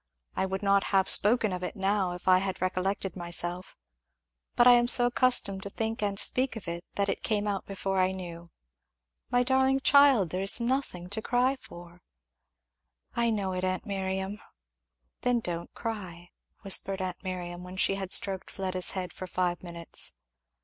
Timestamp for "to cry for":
11.11-12.01